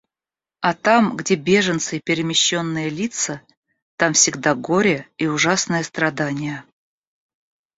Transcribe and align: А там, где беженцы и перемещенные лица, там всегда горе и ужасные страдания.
А 0.61 0.73
там, 0.73 1.15
где 1.15 1.35
беженцы 1.35 1.97
и 1.97 1.99
перемещенные 1.99 2.89
лица, 2.89 3.43
там 3.97 4.13
всегда 4.13 4.55
горе 4.55 5.07
и 5.19 5.27
ужасные 5.27 5.83
страдания. 5.83 6.65